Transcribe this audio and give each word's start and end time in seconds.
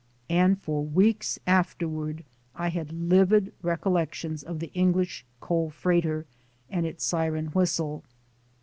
And 0.31 0.59
for 0.59 0.83
weeks 0.83 1.37
afterward 1.45 2.23
I 2.55 2.69
had 2.69 2.91
livid 2.91 3.53
recollections 3.61 4.41
of 4.41 4.57
the 4.57 4.71
English 4.73 5.27
coal 5.39 5.69
freighter 5.69 6.25
and 6.71 6.87
its 6.87 7.05
siren 7.05 7.49
whistle. 7.49 8.03